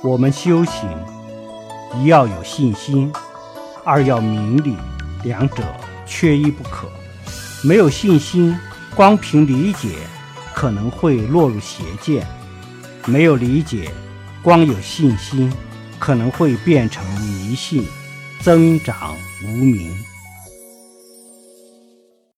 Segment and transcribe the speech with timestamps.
[0.00, 0.88] 我们修行
[1.96, 3.12] 一要有信心
[3.84, 4.76] 二要明理
[5.24, 5.62] 两者
[6.06, 6.88] 缺一不可。
[7.64, 8.56] 没有信心
[8.94, 9.88] 光凭理解
[10.54, 12.24] 可能会落入邪见
[13.06, 13.90] 没有理解
[14.40, 15.52] 光有信心
[15.98, 17.84] 可能会变成迷信
[18.40, 19.92] 增长无名。